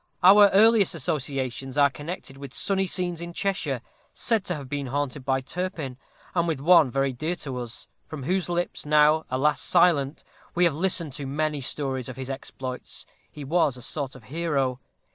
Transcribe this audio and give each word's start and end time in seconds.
Our 0.23 0.49
earliest 0.49 0.95
associations 0.95 1.77
are 1.77 1.91
connected 1.91 2.35
with 2.35 2.55
sunny 2.55 2.87
scenes 2.87 3.21
in 3.21 3.33
Cheshire, 3.33 3.81
said 4.15 4.43
to 4.45 4.55
have 4.55 4.67
been 4.67 4.87
haunted 4.87 5.23
by 5.23 5.41
Turpin; 5.41 5.95
and 6.33 6.47
with 6.47 6.59
one 6.59 6.89
very 6.89 7.13
dear 7.13 7.35
to 7.35 7.57
us 7.59 7.87
from 8.07 8.23
whose 8.23 8.49
lips, 8.49 8.83
now, 8.83 9.25
alas! 9.29 9.61
silent, 9.61 10.23
we 10.55 10.63
have 10.63 10.73
listened 10.73 11.13
to 11.13 11.27
many 11.27 11.61
stories 11.61 12.09
of 12.09 12.17
his 12.17 12.31
exploits 12.31 13.05
he 13.31 13.43
was 13.43 13.77
a 13.77 13.83
sort 13.83 14.15
of 14.15 14.23
hero. 14.23 14.79